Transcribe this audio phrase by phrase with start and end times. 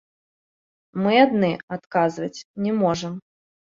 [1.03, 2.35] Мы адны адказваць
[2.67, 3.13] не можам.